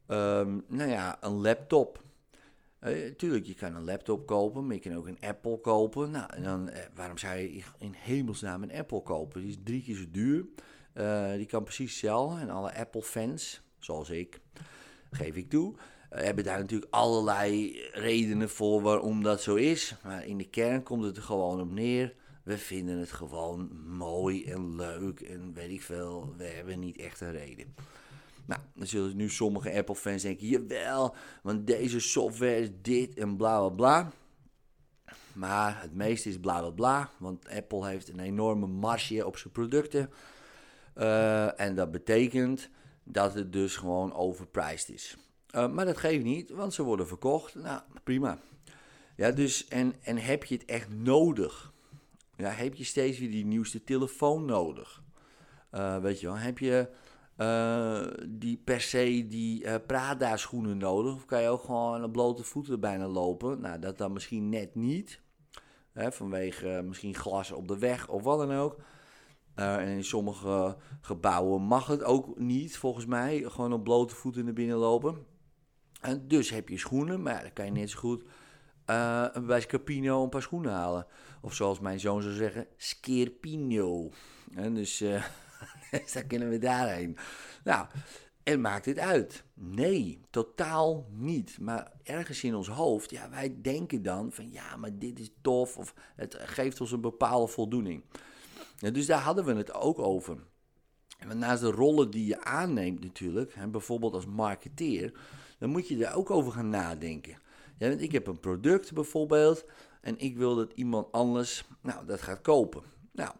um, 0.06 0.64
nou 0.68 0.90
ja, 0.90 1.16
een 1.20 1.40
laptop. 1.40 2.04
Uh, 2.80 3.10
tuurlijk, 3.16 3.46
je 3.46 3.54
kan 3.54 3.74
een 3.74 3.84
laptop 3.84 4.26
kopen, 4.26 4.66
maar 4.66 4.74
je 4.74 4.80
kan 4.80 4.96
ook 4.96 5.06
een 5.06 5.20
Apple 5.20 5.60
kopen. 5.60 6.10
Nou, 6.10 6.34
en 6.34 6.42
dan, 6.42 6.68
eh, 6.68 6.84
waarom 6.94 7.18
zou 7.18 7.38
je 7.38 7.62
in 7.78 7.94
hemelsnaam 7.96 8.62
een 8.62 8.72
Apple 8.72 9.02
kopen? 9.02 9.40
Die 9.40 9.50
is 9.50 9.58
drie 9.64 9.82
keer 9.82 9.96
zo 9.96 10.04
duur. 10.10 10.44
Uh, 10.94 11.32
die 11.32 11.46
kan 11.46 11.62
precies 11.62 11.90
hetzelfde. 11.90 12.40
En 12.40 12.50
alle 12.50 12.74
Apple-fans, 12.74 13.60
zoals 13.78 14.10
ik, 14.10 14.40
geef 15.10 15.36
ik 15.36 15.50
toe, 15.50 15.74
hebben 16.08 16.44
daar 16.44 16.58
natuurlijk 16.58 16.94
allerlei 16.94 17.80
redenen 17.92 18.48
voor 18.48 18.82
waarom 18.82 19.22
dat 19.22 19.42
zo 19.42 19.54
is. 19.54 19.94
Maar 20.02 20.26
in 20.26 20.38
de 20.38 20.48
kern 20.48 20.82
komt 20.82 21.04
het 21.04 21.16
er 21.16 21.22
gewoon 21.22 21.60
op 21.60 21.72
neer 21.72 22.14
we 22.46 22.58
vinden 22.58 22.98
het 22.98 23.12
gewoon 23.12 23.70
mooi 23.86 24.44
en 24.44 24.76
leuk 24.76 25.20
en 25.20 25.52
weet 25.54 25.70
ik 25.70 25.82
veel. 25.82 26.34
We 26.36 26.44
hebben 26.44 26.78
niet 26.78 26.98
echt 26.98 27.20
een 27.20 27.32
reden. 27.32 27.74
Nou, 28.44 28.60
dan 28.74 28.86
zullen 28.86 29.16
nu 29.16 29.30
sommige 29.30 29.72
Apple-fans 29.72 30.22
denken: 30.22 30.46
jawel, 30.46 31.14
want 31.42 31.66
deze 31.66 32.00
software 32.00 32.58
is 32.58 32.68
dit 32.82 33.14
en 33.14 33.36
bla 33.36 33.58
bla 33.58 33.68
bla. 33.68 34.12
maar 35.32 35.80
het 35.82 35.94
meeste 35.94 36.28
is 36.28 36.40
bla 36.40 36.60
bla 36.60 36.70
bla. 36.70 37.10
Want 37.18 37.48
Apple 37.48 37.86
heeft 37.86 38.08
een 38.08 38.20
enorme 38.20 38.66
marge 38.66 39.26
op 39.26 39.36
zijn 39.36 39.52
producten. 39.52 40.10
Uh, 40.96 41.60
en 41.60 41.74
dat 41.74 41.90
betekent 41.90 42.70
dat 43.04 43.34
het 43.34 43.52
dus 43.52 43.76
gewoon 43.76 44.14
overpriced 44.14 44.88
is. 44.88 45.16
Uh, 45.54 45.68
maar 45.68 45.84
dat 45.84 45.96
geeft 45.96 46.24
niet, 46.24 46.50
want 46.50 46.74
ze 46.74 46.82
worden 46.82 47.06
verkocht. 47.06 47.54
Nou, 47.54 47.80
prima. 48.04 48.38
Ja, 49.16 49.30
dus, 49.30 49.68
en, 49.68 49.94
en 50.02 50.16
heb 50.16 50.44
je 50.44 50.54
het 50.54 50.64
echt 50.64 50.88
nodig? 50.88 51.74
Ja, 52.36 52.48
heb 52.48 52.74
je 52.74 52.84
steeds 52.84 53.18
weer 53.18 53.30
die 53.30 53.46
nieuwste 53.46 53.84
telefoon 53.84 54.44
nodig? 54.44 55.02
Uh, 55.72 55.98
weet 55.98 56.20
je 56.20 56.26
wel, 56.26 56.36
heb 56.36 56.58
je 56.58 56.88
uh, 57.36 58.28
die 58.28 58.56
per 58.56 58.80
se 58.80 59.26
die 59.28 59.64
uh, 59.64 59.74
Prada 59.86 60.36
schoenen 60.36 60.78
nodig? 60.78 61.14
Of 61.14 61.24
kan 61.24 61.42
je 61.42 61.48
ook 61.48 61.64
gewoon 61.64 62.04
op 62.04 62.12
blote 62.12 62.44
voeten 62.44 62.80
bijna 62.80 63.06
lopen? 63.06 63.60
Nou, 63.60 63.78
dat 63.78 63.98
dan 63.98 64.12
misschien 64.12 64.48
net 64.48 64.74
niet. 64.74 65.20
Hè, 65.92 66.12
vanwege 66.12 66.82
misschien 66.86 67.14
glas 67.14 67.52
op 67.52 67.68
de 67.68 67.78
weg 67.78 68.08
of 68.08 68.22
wat 68.22 68.38
dan 68.38 68.52
ook. 68.52 68.76
En 69.54 69.88
in 69.88 70.04
sommige 70.04 70.76
gebouwen 71.00 71.62
mag 71.62 71.86
het 71.86 72.02
ook 72.02 72.38
niet, 72.38 72.76
volgens 72.76 73.06
mij. 73.06 73.42
Gewoon 73.46 73.72
op 73.72 73.84
blote 73.84 74.14
voeten 74.14 74.44
naar 74.44 74.52
binnen 74.52 74.76
lopen. 74.76 75.26
En 76.00 76.28
dus 76.28 76.50
heb 76.50 76.68
je 76.68 76.78
schoenen, 76.78 77.22
maar 77.22 77.42
dan 77.42 77.52
kan 77.52 77.64
je 77.64 77.70
net 77.70 77.90
zo 77.90 77.98
goed 77.98 78.24
uh, 78.90 79.26
bij 79.46 79.60
Scarpino 79.60 80.22
een 80.22 80.28
paar 80.28 80.42
schoenen 80.42 80.72
halen. 80.72 81.06
Of 81.40 81.54
zoals 81.54 81.80
mijn 81.80 82.00
zoon 82.00 82.22
zou 82.22 82.34
zeggen, 82.34 82.66
Scherpino. 82.76 84.10
En 84.54 84.74
dus, 84.74 85.02
uh, 85.02 85.24
dus 85.90 86.12
daar 86.12 86.24
kunnen 86.24 86.48
we 86.48 86.58
daarheen. 86.58 87.16
Nou, 87.64 87.86
en 88.42 88.60
maakt 88.60 88.84
het 88.84 88.98
uit? 88.98 89.44
Nee, 89.54 90.20
totaal 90.30 91.06
niet. 91.10 91.58
Maar 91.60 91.92
ergens 92.02 92.44
in 92.44 92.54
ons 92.54 92.68
hoofd, 92.68 93.10
ja, 93.10 93.30
wij 93.30 93.56
denken 93.62 94.02
dan 94.02 94.32
van 94.32 94.50
ja, 94.50 94.76
maar 94.76 94.98
dit 94.98 95.18
is 95.18 95.30
tof. 95.40 95.76
Of 95.76 95.94
het 96.16 96.34
geeft 96.40 96.80
ons 96.80 96.92
een 96.92 97.00
bepaalde 97.00 97.52
voldoening. 97.52 98.04
Dus 98.92 99.06
daar 99.06 99.20
hadden 99.20 99.44
we 99.44 99.54
het 99.54 99.74
ook 99.74 99.98
over. 99.98 100.38
En 101.18 101.38
naast 101.38 101.60
de 101.60 101.70
rollen 101.70 102.10
die 102.10 102.26
je 102.26 102.44
aanneemt 102.44 103.00
natuurlijk, 103.00 103.54
hè, 103.54 103.68
bijvoorbeeld 103.68 104.14
als 104.14 104.26
marketeer, 104.26 105.12
dan 105.58 105.70
moet 105.70 105.88
je 105.88 105.96
daar 105.96 106.14
ook 106.14 106.30
over 106.30 106.52
gaan 106.52 106.68
nadenken. 106.68 107.38
Ja, 107.78 107.88
want 107.88 108.00
ik 108.00 108.12
heb 108.12 108.26
een 108.26 108.40
product 108.40 108.92
bijvoorbeeld 108.92 109.64
en 110.00 110.18
ik 110.18 110.36
wil 110.36 110.54
dat 110.54 110.72
iemand 110.74 111.12
anders 111.12 111.64
nou, 111.82 112.06
dat 112.06 112.22
gaat 112.22 112.40
kopen. 112.40 112.82
Nou, 113.12 113.30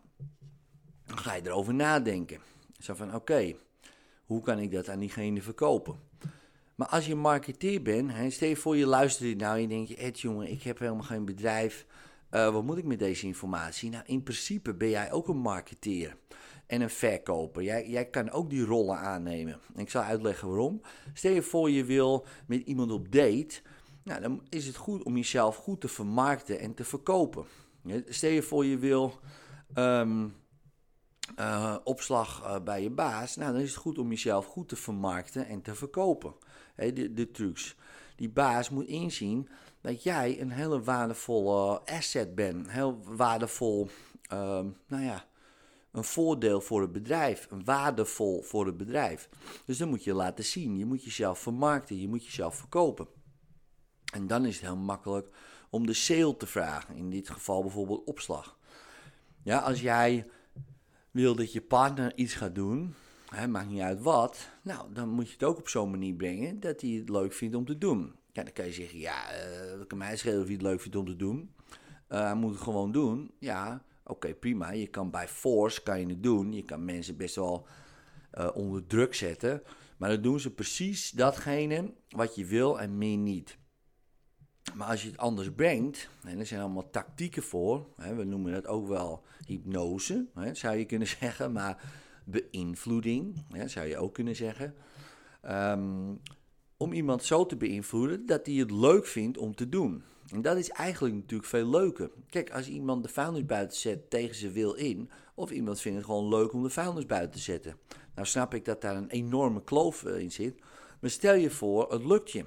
dan 1.07 1.19
ga 1.19 1.35
je 1.35 1.47
erover 1.47 1.75
nadenken. 1.75 2.41
Zo 2.79 2.95
van, 2.95 3.15
oké, 3.15 3.55
hoe 4.25 4.43
kan 4.43 4.59
ik 4.59 4.73
dat 4.73 4.89
aan 4.89 4.99
diegene 4.99 5.43
verkopen? 5.43 5.99
Maar 6.75 6.89
als 6.89 7.07
je 7.07 7.15
marketeer 7.15 7.83
bent, 7.83 8.13
hè, 8.13 8.31
stel 8.31 8.49
je 8.49 8.57
voor 8.57 8.77
je 8.77 8.87
luistert 8.87 9.39
nou 9.39 9.55
en 9.55 9.61
je 9.61 9.69
denkt, 9.69 9.95
Ed 9.95 10.21
jongen, 10.21 10.51
ik 10.51 10.63
heb 10.63 10.79
helemaal 10.79 11.03
geen 11.03 11.25
bedrijf, 11.25 11.87
uh, 12.31 12.53
wat 12.53 12.65
moet 12.65 12.79
ik 12.79 12.85
met 12.85 12.99
deze 12.99 13.27
informatie? 13.27 13.91
Nou, 13.91 14.05
in 14.07 14.23
principe 14.23 14.75
ben 14.75 14.89
jij 14.89 15.13
ook 15.13 15.29
een 15.29 15.39
marketeer 15.39 16.17
en 16.67 16.81
een 16.81 16.91
verkoper. 16.91 17.63
Jij, 17.63 17.89
jij 17.89 18.05
kan 18.05 18.31
ook 18.31 18.51
die 18.51 18.65
rollen 18.65 18.99
aannemen. 18.99 19.61
En 19.75 19.81
ik 19.81 19.91
zal 19.91 20.03
uitleggen 20.03 20.49
waarom. 20.49 20.81
Stel 21.13 21.33
je 21.33 21.43
voor 21.43 21.71
je 21.71 21.85
wil 21.85 22.27
met 22.47 22.61
iemand 22.61 22.91
op 22.91 23.13
date, 23.13 23.61
nou, 24.07 24.21
dan 24.21 24.47
is 24.49 24.67
het 24.67 24.77
goed 24.77 25.03
om 25.03 25.17
jezelf 25.17 25.57
goed 25.57 25.81
te 25.81 25.89
vermarkten 25.89 26.59
en 26.61 26.75
te 26.75 26.85
verkopen. 26.85 27.45
Stel 28.09 28.31
je 28.31 28.43
voor 28.43 28.65
je 28.65 28.79
wil 28.79 29.19
um, 29.75 30.35
uh, 31.39 31.77
opslag 31.85 32.43
uh, 32.43 32.61
bij 32.61 32.83
je 32.83 32.91
baas, 32.91 33.37
nou, 33.37 33.53
dan 33.53 33.61
is 33.61 33.71
het 33.71 33.79
goed 33.79 33.99
om 33.99 34.09
jezelf 34.09 34.47
goed 34.47 34.69
te 34.69 34.77
vermarkten 34.77 35.47
en 35.47 35.63
te 35.63 35.75
verkopen. 35.75 36.35
De, 36.77 37.13
de 37.13 37.31
trucs. 37.31 37.77
Die 38.17 38.29
baas 38.29 38.71
moet 38.71 38.87
inzien 38.87 39.49
dat 39.81 40.03
jij 40.03 40.41
een 40.41 40.51
hele 40.51 40.83
waardevolle 40.83 41.81
asset 41.81 42.35
bent. 42.35 42.71
Heel 42.71 43.01
waardevol, 43.05 43.89
uh, 44.33 44.65
nou 44.87 45.03
ja, 45.03 45.25
een 45.93 46.05
voordeel 46.05 46.61
voor 46.61 46.81
het 46.81 46.93
bedrijf. 46.93 47.47
Een 47.51 47.65
waardevol 47.65 48.43
voor 48.43 48.67
het 48.67 48.77
bedrijf. 48.77 49.29
Dus 49.65 49.79
dan 49.79 49.89
moet 49.89 50.05
je 50.05 50.15
laten 50.15 50.45
zien. 50.45 50.79
Je 50.79 50.85
moet 50.85 51.05
jezelf 51.05 51.39
vermarkten. 51.39 52.01
Je 52.01 52.09
moet 52.09 52.25
jezelf 52.25 52.57
verkopen. 52.57 53.07
En 54.13 54.27
dan 54.27 54.45
is 54.45 54.55
het 54.55 54.65
heel 54.65 54.77
makkelijk 54.77 55.29
om 55.71 55.87
de 55.87 55.93
sale 55.93 56.37
te 56.37 56.47
vragen. 56.47 56.97
In 56.97 57.11
dit 57.11 57.29
geval 57.29 57.63
bijvoorbeeld 57.63 58.05
opslag. 58.05 58.59
Ja, 59.43 59.59
als 59.59 59.81
jij 59.81 60.27
wil 61.11 61.35
dat 61.35 61.53
je 61.53 61.61
partner 61.61 62.13
iets 62.17 62.35
gaat 62.35 62.55
doen, 62.55 62.95
hè, 63.29 63.47
maakt 63.49 63.69
niet 63.69 63.81
uit 63.81 64.01
wat, 64.01 64.49
nou, 64.63 64.93
dan 64.93 65.09
moet 65.09 65.27
je 65.27 65.33
het 65.33 65.45
ook 65.45 65.59
op 65.59 65.69
zo'n 65.69 65.91
manier 65.91 66.15
brengen 66.15 66.61
dat 66.61 66.81
hij 66.81 66.91
het 66.91 67.09
leuk 67.09 67.33
vindt 67.33 67.55
om 67.57 67.65
te 67.65 67.79
doen. 67.79 68.15
Ja, 68.33 68.43
dan 68.43 68.53
kan 68.53 68.65
je 68.65 68.73
zeggen, 68.73 68.99
ja, 68.99 69.15
uh, 69.35 69.87
kan 69.87 69.99
mij 69.99 70.17
schelen 70.17 70.39
of 70.41 70.45
hij 70.45 70.53
het 70.53 70.63
leuk 70.63 70.81
vindt 70.81 70.97
om 70.97 71.07
te 71.07 71.17
doen. 71.17 71.55
Uh, 72.09 72.21
hij 72.21 72.35
moet 72.35 72.53
het 72.53 72.63
gewoon 72.63 72.93
doen. 72.93 73.31
Ja, 73.39 73.83
oké, 74.05 74.35
prima. 74.35 74.71
Je 74.71 74.87
kan 74.87 75.11
bij 75.11 75.29
force 75.29 75.83
kan 75.83 76.01
je 76.01 76.07
het 76.07 76.23
doen. 76.23 76.53
Je 76.53 76.65
kan 76.65 76.85
mensen 76.85 77.17
best 77.17 77.35
wel 77.35 77.67
uh, 78.39 78.49
onder 78.55 78.87
druk 78.87 79.15
zetten. 79.15 79.63
Maar 79.97 80.09
dan 80.09 80.23
doen 80.23 80.41
ze 80.41 80.51
precies 80.51 81.11
datgene 81.11 81.93
wat 82.09 82.35
je 82.35 82.45
wil 82.45 82.81
en 82.81 82.99
meer 82.99 83.17
niet. 83.17 83.59
Maar 84.75 84.89
als 84.89 85.03
je 85.03 85.09
het 85.09 85.19
anders 85.19 85.51
brengt, 85.57 86.09
en 86.25 86.39
er 86.39 86.47
zijn 86.47 86.61
allemaal 86.61 86.91
tactieken 86.91 87.43
voor, 87.43 87.87
hè, 87.97 88.15
we 88.15 88.25
noemen 88.25 88.53
dat 88.53 88.67
ook 88.67 88.89
wel 88.89 89.23
hypnose, 89.47 90.27
hè, 90.35 90.55
zou 90.55 90.77
je 90.77 90.85
kunnen 90.85 91.09
zeggen, 91.21 91.53
maar 91.53 91.93
beïnvloeding, 92.25 93.45
hè, 93.51 93.69
zou 93.69 93.87
je 93.87 93.99
ook 93.99 94.15
kunnen 94.15 94.37
zeggen. 94.37 94.75
Um, 95.51 96.21
om 96.77 96.93
iemand 96.93 97.25
zo 97.25 97.47
te 97.47 97.57
beïnvloeden 97.57 98.27
dat 98.27 98.47
hij 98.47 98.55
het 98.55 98.71
leuk 98.71 99.07
vindt 99.07 99.39
om 99.39 99.55
te 99.55 99.69
doen. 99.69 100.03
En 100.29 100.43
dat 100.43 100.57
is 100.57 100.69
eigenlijk 100.69 101.15
natuurlijk 101.15 101.49
veel 101.49 101.71
leuker. 101.71 102.11
Kijk, 102.29 102.51
als 102.51 102.69
iemand 102.69 103.03
de 103.03 103.09
vuilnis 103.09 103.47
buiten 103.47 103.79
zet 103.79 104.11
tegen 104.11 104.35
zijn 104.35 104.53
wil 104.53 104.73
in, 104.73 105.11
of 105.35 105.51
iemand 105.51 105.81
vindt 105.81 105.99
het 105.99 106.07
gewoon 106.07 106.29
leuk 106.29 106.53
om 106.53 106.63
de 106.63 106.71
vuilnis 106.71 107.07
buiten 107.07 107.31
te 107.31 107.39
zetten. 107.39 107.77
Nou 108.15 108.27
snap 108.27 108.55
ik 108.55 108.65
dat 108.65 108.81
daar 108.81 108.97
een 108.97 109.11
enorme 109.11 109.63
kloof 109.65 110.05
eh, 110.05 110.19
in 110.19 110.33
zit. 110.33 110.61
Maar 111.01 111.11
stel 111.11 111.35
je 111.35 111.51
voor, 111.51 111.93
het 111.93 112.05
lukt 112.05 112.31
je. 112.31 112.45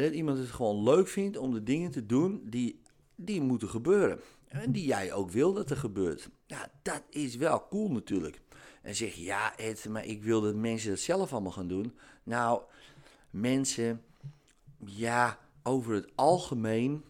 Dat 0.00 0.12
iemand 0.12 0.38
het 0.38 0.50
gewoon 0.50 0.82
leuk 0.82 1.08
vindt 1.08 1.36
om 1.36 1.52
de 1.52 1.62
dingen 1.62 1.90
te 1.90 2.06
doen 2.06 2.42
die, 2.44 2.80
die 3.14 3.40
moeten 3.40 3.68
gebeuren. 3.68 4.20
En 4.48 4.72
die 4.72 4.86
jij 4.86 5.12
ook 5.12 5.30
wil 5.30 5.52
dat 5.52 5.70
er 5.70 5.76
gebeurt. 5.76 6.28
Ja, 6.46 6.70
dat 6.82 7.02
is 7.10 7.36
wel 7.36 7.68
cool 7.68 7.90
natuurlijk. 7.90 8.40
En 8.82 8.94
zeg 8.94 9.14
je, 9.14 9.22
ja 9.22 9.58
Ed, 9.58 9.88
maar 9.88 10.04
ik 10.04 10.22
wil 10.22 10.40
dat 10.40 10.54
mensen 10.54 10.90
dat 10.90 10.98
zelf 10.98 11.32
allemaal 11.32 11.52
gaan 11.52 11.68
doen. 11.68 11.94
Nou, 12.22 12.62
mensen, 13.30 14.04
ja, 14.84 15.38
over 15.62 15.94
het 15.94 16.10
algemeen, 16.14 17.04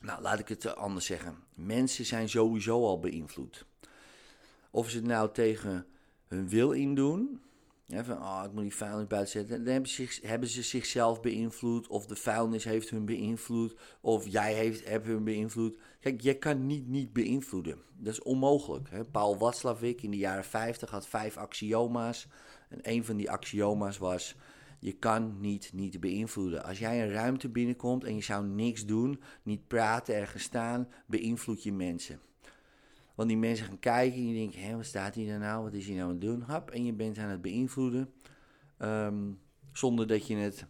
nou 0.00 0.22
laat 0.22 0.38
ik 0.38 0.48
het 0.48 0.76
anders 0.76 1.06
zeggen, 1.06 1.36
mensen 1.54 2.06
zijn 2.06 2.28
sowieso 2.28 2.84
al 2.84 3.00
beïnvloed. 3.00 3.66
Of 4.70 4.90
ze 4.90 4.96
het 4.96 5.06
nou 5.06 5.32
tegen 5.32 5.86
hun 6.26 6.48
wil 6.48 6.72
in 6.72 6.94
doen, 6.94 7.42
van 7.90 8.18
oh, 8.18 8.42
ik 8.44 8.52
moet 8.52 8.62
die 8.62 8.74
vuilnis 8.74 9.06
buiten 9.06 9.32
zetten, 9.32 9.64
dan 9.64 9.72
hebben 9.72 9.90
ze, 9.90 10.18
hebben 10.22 10.48
ze 10.48 10.62
zichzelf 10.62 11.20
beïnvloed, 11.20 11.86
of 11.86 12.06
de 12.06 12.16
vuilnis 12.16 12.64
heeft 12.64 12.90
hun 12.90 13.04
beïnvloed, 13.04 13.76
of 14.00 14.26
jij 14.26 14.54
heeft, 14.54 14.88
hebt 14.88 15.06
hun 15.06 15.24
beïnvloed. 15.24 15.78
Kijk, 16.00 16.20
je 16.20 16.38
kan 16.38 16.66
niet 16.66 16.88
niet 16.88 17.12
beïnvloeden. 17.12 17.78
Dat 17.96 18.12
is 18.12 18.22
onmogelijk. 18.22 18.90
Hè? 18.90 19.04
Paul 19.04 19.38
Watzlawick 19.38 20.02
in 20.02 20.10
de 20.10 20.16
jaren 20.16 20.44
50 20.44 20.90
had 20.90 21.08
vijf 21.08 21.36
axioma's. 21.36 22.28
En 22.68 22.78
een 22.82 23.04
van 23.04 23.16
die 23.16 23.30
axioma's 23.30 23.98
was: 23.98 24.36
je 24.78 24.92
kan 24.92 25.40
niet 25.40 25.70
niet 25.72 26.00
beïnvloeden. 26.00 26.64
Als 26.64 26.78
jij 26.78 27.02
een 27.02 27.12
ruimte 27.12 27.48
binnenkomt 27.48 28.04
en 28.04 28.14
je 28.14 28.22
zou 28.22 28.46
niks 28.46 28.86
doen, 28.86 29.20
niet 29.42 29.66
praten, 29.66 30.14
ergens 30.14 30.42
staan, 30.42 30.88
beïnvloed 31.06 31.62
je 31.62 31.72
mensen. 31.72 32.20
Want 33.20 33.32
die 33.32 33.40
mensen 33.40 33.66
gaan 33.66 33.78
kijken 33.78 34.18
en 34.18 34.26
je 34.26 34.34
denkt, 34.34 34.56
hé, 34.56 34.76
wat 34.76 34.84
staat 34.84 35.14
hij 35.14 35.26
daar 35.26 35.38
nou? 35.38 35.62
Wat 35.62 35.72
is 35.72 35.86
hij 35.86 35.94
nou 35.94 36.06
aan 36.06 36.12
het 36.12 36.20
doen? 36.20 36.40
Hap, 36.40 36.70
en 36.70 36.84
je 36.84 36.92
bent 36.92 37.18
aan 37.18 37.28
het 37.28 37.42
beïnvloeden. 37.42 38.12
Um, 38.78 39.38
zonder 39.72 40.06
dat 40.06 40.26
je 40.26 40.36
het 40.36 40.66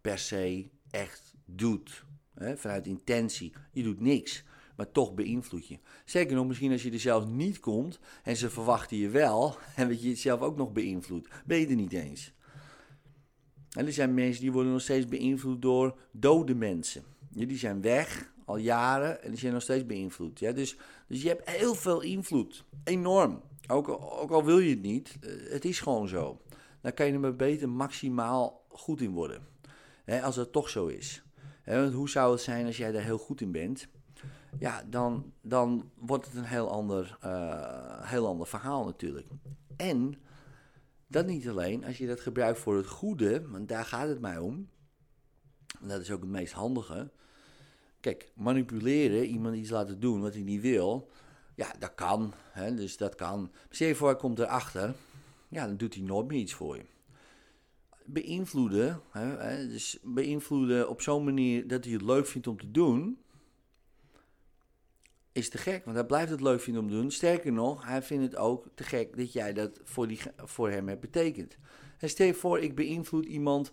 per 0.00 0.18
se 0.18 0.68
echt 0.90 1.34
doet. 1.44 2.04
Hè? 2.34 2.56
Vanuit 2.56 2.86
intentie. 2.86 3.52
Je 3.72 3.82
doet 3.82 4.00
niks, 4.00 4.44
maar 4.76 4.90
toch 4.90 5.14
beïnvloed 5.14 5.68
je. 5.68 5.78
Zeker 6.04 6.34
nog, 6.36 6.46
misschien 6.46 6.72
als 6.72 6.82
je 6.82 6.90
er 6.90 7.00
zelf 7.00 7.26
niet 7.26 7.60
komt 7.60 7.98
en 8.22 8.36
ze 8.36 8.50
verwachten 8.50 8.96
je 8.96 9.08
wel, 9.08 9.56
en 9.76 9.88
dat 9.88 10.02
je 10.02 10.08
het 10.08 10.18
zelf 10.18 10.40
ook 10.40 10.56
nog 10.56 10.72
beïnvloedt, 10.72 11.28
ben 11.46 11.58
je 11.58 11.66
er 11.66 11.74
niet 11.74 11.92
eens. 11.92 12.32
En 13.70 13.86
er 13.86 13.92
zijn 13.92 14.14
mensen 14.14 14.42
die 14.42 14.52
worden 14.52 14.72
nog 14.72 14.82
steeds 14.82 15.08
beïnvloed 15.08 15.62
door 15.62 15.98
dode 16.12 16.54
mensen. 16.54 17.02
Die 17.28 17.58
zijn 17.58 17.80
weg 17.80 18.32
al 18.50 18.56
jaren 18.56 19.22
en 19.22 19.30
die 19.30 19.38
zijn 19.38 19.52
nog 19.52 19.62
steeds 19.62 19.86
beïnvloed. 19.86 20.38
Ja, 20.38 20.52
dus, 20.52 20.76
dus 21.06 21.22
je 21.22 21.28
hebt 21.28 21.50
heel 21.50 21.74
veel 21.74 22.00
invloed. 22.00 22.64
Enorm. 22.84 23.42
Ook, 23.66 23.88
ook 24.22 24.30
al 24.30 24.44
wil 24.44 24.58
je 24.58 24.70
het 24.70 24.82
niet, 24.82 25.16
eh, 25.20 25.52
het 25.52 25.64
is 25.64 25.80
gewoon 25.80 26.08
zo. 26.08 26.40
Dan 26.80 26.94
kan 26.94 27.06
je 27.06 27.12
er 27.12 27.20
maar 27.20 27.36
beter 27.36 27.68
maximaal 27.68 28.64
goed 28.68 29.00
in 29.00 29.10
worden. 29.10 29.48
Als 30.22 30.34
dat 30.34 30.52
toch 30.52 30.68
zo 30.68 30.86
is. 30.86 31.22
Want 31.64 31.92
hoe 31.92 32.08
zou 32.08 32.32
het 32.32 32.40
zijn 32.40 32.66
als 32.66 32.76
jij 32.76 32.92
daar 32.92 33.02
heel 33.02 33.18
goed 33.18 33.40
in 33.40 33.52
bent? 33.52 33.88
Ja, 34.58 34.82
dan, 34.86 35.32
dan 35.42 35.90
wordt 35.94 36.26
het 36.26 36.34
een 36.34 36.44
heel 36.44 36.70
ander, 36.70 37.18
uh, 37.24 38.10
heel 38.10 38.26
ander 38.26 38.46
verhaal 38.46 38.84
natuurlijk. 38.84 39.26
En 39.76 40.14
dat 41.06 41.26
niet 41.26 41.48
alleen, 41.48 41.84
als 41.84 41.98
je 41.98 42.06
dat 42.06 42.20
gebruikt 42.20 42.58
voor 42.58 42.76
het 42.76 42.86
goede, 42.86 43.48
want 43.48 43.68
daar 43.68 43.84
gaat 43.84 44.08
het 44.08 44.20
mij 44.20 44.38
om. 44.38 44.68
Dat 45.80 46.00
is 46.00 46.10
ook 46.10 46.20
het 46.20 46.30
meest 46.30 46.52
handige. 46.52 47.10
Kijk, 48.00 48.32
manipuleren, 48.34 49.24
iemand 49.24 49.56
iets 49.56 49.70
laten 49.70 50.00
doen 50.00 50.20
wat 50.20 50.34
hij 50.34 50.42
niet 50.42 50.60
wil, 50.60 51.10
ja, 51.54 51.74
dat 51.78 51.94
kan. 51.94 52.32
Hè, 52.52 52.74
dus 52.74 52.96
dat 52.96 53.14
kan. 53.14 53.50
Stel 53.70 53.88
je 53.88 53.94
voor, 53.94 54.08
hij 54.08 54.16
komt 54.16 54.38
erachter, 54.38 54.94
ja, 55.48 55.66
dan 55.66 55.76
doet 55.76 55.94
hij 55.94 56.02
nooit 56.02 56.26
meer 56.26 56.38
iets 56.38 56.54
voor 56.54 56.76
je. 56.76 56.84
Beïnvloeden, 58.04 59.00
hè, 59.10 59.68
dus 59.68 59.98
beïnvloeden 60.02 60.88
op 60.88 61.00
zo'n 61.00 61.24
manier 61.24 61.68
dat 61.68 61.84
hij 61.84 61.92
het 61.92 62.02
leuk 62.02 62.26
vindt 62.26 62.46
om 62.46 62.58
te 62.58 62.70
doen, 62.70 63.18
is 65.32 65.48
te 65.48 65.58
gek, 65.58 65.84
want 65.84 65.96
hij 65.96 66.06
blijft 66.06 66.30
het 66.30 66.40
leuk 66.40 66.60
vinden 66.60 66.82
om 66.82 66.88
te 66.88 66.94
doen. 66.94 67.10
Sterker 67.10 67.52
nog, 67.52 67.84
hij 67.84 68.02
vindt 68.02 68.24
het 68.24 68.36
ook 68.36 68.66
te 68.74 68.82
gek 68.82 69.16
dat 69.16 69.32
jij 69.32 69.52
dat 69.52 69.80
voor, 69.84 70.08
die, 70.08 70.20
voor 70.36 70.70
hem 70.70 70.88
hebt 70.88 71.00
betekend. 71.00 71.56
En 71.98 72.08
stel 72.08 72.26
je 72.26 72.34
voor, 72.34 72.60
ik 72.60 72.74
beïnvloed 72.74 73.24
iemand 73.24 73.72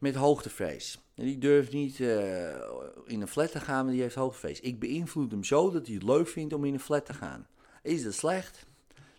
met 0.00 0.14
hoogtevrees. 0.14 1.00
Die 1.14 1.38
durft 1.38 1.72
niet 1.72 1.98
uh, 1.98 2.48
in 3.06 3.20
een 3.20 3.28
flat 3.28 3.50
te 3.50 3.60
gaan, 3.60 3.84
maar 3.84 3.92
die 3.92 4.02
heeft 4.02 4.14
hoogtevrees. 4.14 4.60
Ik 4.60 4.78
beïnvloed 4.78 5.30
hem 5.30 5.44
zo 5.44 5.70
dat 5.70 5.86
hij 5.86 5.94
het 5.94 6.04
leuk 6.04 6.28
vindt 6.28 6.54
om 6.54 6.64
in 6.64 6.74
een 6.74 6.80
flat 6.80 7.06
te 7.06 7.14
gaan. 7.14 7.46
Is 7.82 8.02
dat 8.02 8.14
slecht? 8.14 8.66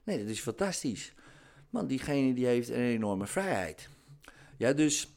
Nee, 0.03 0.17
dat 0.19 0.27
is 0.27 0.39
fantastisch. 0.39 1.13
Want 1.69 1.89
diegene 1.89 2.33
die 2.33 2.45
heeft 2.45 2.69
een 2.69 2.75
enorme 2.75 3.27
vrijheid. 3.27 3.89
Ja, 4.57 4.73
dus, 4.73 5.07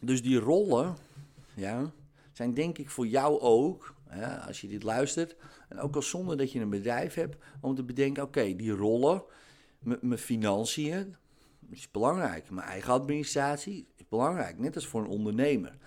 dus 0.00 0.22
die 0.22 0.38
rollen 0.38 0.96
ja, 1.54 1.92
zijn 2.32 2.54
denk 2.54 2.78
ik 2.78 2.90
voor 2.90 3.06
jou 3.06 3.40
ook 3.40 3.94
als 4.46 4.60
je 4.60 4.68
dit 4.68 4.82
luistert. 4.82 5.36
En 5.68 5.78
ook 5.78 5.94
al 5.94 6.02
zonder 6.02 6.36
dat 6.36 6.52
je 6.52 6.60
een 6.60 6.70
bedrijf 6.70 7.14
hebt, 7.14 7.36
om 7.60 7.74
te 7.74 7.82
bedenken: 7.82 8.22
oké, 8.22 8.56
die 8.56 8.70
rollen, 8.70 9.22
mijn 9.78 10.18
financiën, 10.18 11.16
is 11.70 11.90
belangrijk. 11.90 12.50
Mijn 12.50 12.66
eigen 12.66 12.92
administratie 12.92 13.88
is 13.96 14.08
belangrijk, 14.08 14.58
net 14.58 14.74
als 14.74 14.86
voor 14.86 15.00
een 15.00 15.08
ondernemer. 15.08 15.78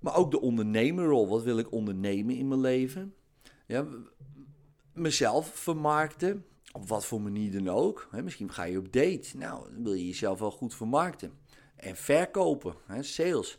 Maar 0.00 0.16
ook 0.16 0.30
de 0.30 0.40
ondernemerrol. 0.40 1.28
Wat 1.28 1.42
wil 1.42 1.58
ik 1.58 1.72
ondernemen 1.72 2.36
in 2.36 2.48
mijn 2.48 2.60
leven? 2.60 3.14
Ja, 3.66 3.86
mezelf 4.92 5.48
vermarkten. 5.54 6.44
Op 6.72 6.88
wat 6.88 7.06
voor 7.06 7.20
manier 7.20 7.52
dan 7.52 7.68
ook. 7.68 8.08
misschien 8.22 8.52
ga 8.52 8.64
je 8.64 8.78
op 8.78 8.92
date. 8.92 9.36
Nou, 9.36 9.72
dan 9.72 9.82
wil 9.82 9.92
je 9.92 10.06
jezelf 10.06 10.38
wel 10.38 10.50
goed 10.50 10.74
vermarkten. 10.74 11.32
En 11.76 11.96
verkopen, 11.96 12.74
sales 13.00 13.58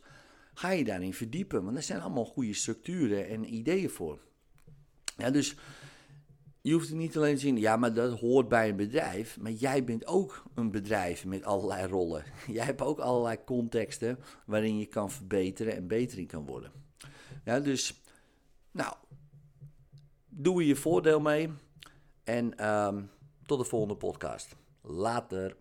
ga 0.53 0.69
je 0.69 0.83
daarin 0.83 1.13
verdiepen. 1.13 1.63
Want 1.63 1.77
er 1.77 1.83
zijn 1.83 2.01
allemaal 2.01 2.25
goede 2.25 2.53
structuren 2.53 3.27
en 3.27 3.53
ideeën 3.53 3.89
voor. 3.89 4.19
Ja, 5.17 5.31
dus 5.31 5.55
je 6.67 6.73
hoeft 6.73 6.87
het 6.87 6.97
niet 6.97 7.17
alleen 7.17 7.35
te 7.35 7.41
zien, 7.41 7.57
ja, 7.57 7.77
maar 7.77 7.93
dat 7.93 8.19
hoort 8.19 8.47
bij 8.47 8.69
een 8.69 8.75
bedrijf. 8.75 9.39
Maar 9.39 9.51
jij 9.51 9.83
bent 9.83 10.07
ook 10.07 10.43
een 10.55 10.71
bedrijf 10.71 11.25
met 11.25 11.43
allerlei 11.43 11.87
rollen. 11.87 12.23
Jij 12.47 12.65
hebt 12.65 12.81
ook 12.81 12.99
allerlei 12.99 13.37
contexten 13.45 14.19
waarin 14.45 14.77
je 14.77 14.85
kan 14.85 15.11
verbeteren 15.11 15.75
en 15.75 15.87
beter 15.87 16.17
in 16.17 16.27
kan 16.27 16.45
worden. 16.45 16.71
Ja, 17.43 17.59
dus, 17.59 18.01
nou, 18.71 18.93
doe 20.29 20.65
je 20.65 20.75
voordeel 20.75 21.19
mee. 21.19 21.49
En 22.23 22.69
um, 22.69 23.09
tot 23.45 23.59
de 23.59 23.65
volgende 23.65 23.95
podcast. 23.95 24.55
Later. 24.81 25.55